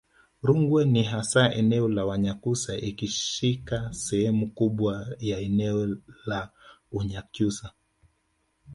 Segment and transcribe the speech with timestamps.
[0.41, 6.49] Rungwe ni hasa eneo la Wanyakyusa ikishika sehemu kubwa ya eneo la
[6.91, 7.71] Unyakyusa